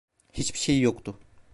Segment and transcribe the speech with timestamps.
[0.33, 1.17] Hiçbir şeyi yoktu.